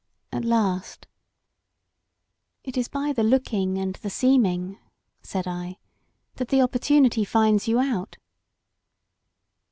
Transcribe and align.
At 0.31 0.43
last— 0.43 1.05
It 2.63 2.75
is 2.75 2.87
by 2.87 3.13
the 3.13 3.21
looking 3.21 3.77
and 3.77 3.93
the 3.97 4.09
seeming," 4.09 4.79
said 5.21 5.45
I, 5.47 5.77
'*that 6.37 6.47
the 6.47 6.57
opporttmity 6.57 7.23
finds 7.27 7.67
you 7.67 7.77
out." 7.77 8.17